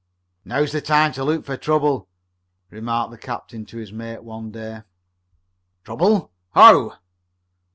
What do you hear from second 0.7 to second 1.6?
the time to look for